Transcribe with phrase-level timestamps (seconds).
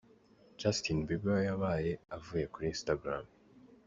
[0.61, 3.25] Justin Bieber yabaye avuye kuri Instagram.